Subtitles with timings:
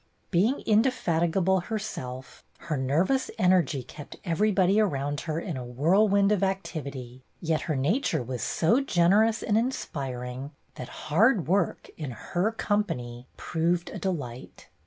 [0.31, 5.61] Being indefatigable her self, her nervous energy kept everybody around 14 BETTY BAIRD'S GOLDEN YEAR
[5.61, 10.89] her in a whirlwind of activity, yet her nature was so generous and inspiring that
[10.89, 14.69] hard work in her company proved a delight.